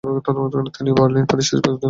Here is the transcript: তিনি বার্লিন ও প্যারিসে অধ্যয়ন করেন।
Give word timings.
তিনি 0.75 0.91
বার্লিন 0.97 1.23
ও 1.25 1.29
প্যারিসে 1.29 1.53
অধ্যয়ন 1.55 1.65
করেন। 1.65 1.77